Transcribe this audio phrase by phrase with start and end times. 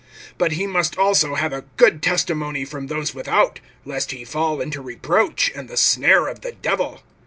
[0.39, 4.81] (7)But he must also have a good testimony from those without, lest he fall into
[4.81, 7.03] reproach and the snare of the Devil.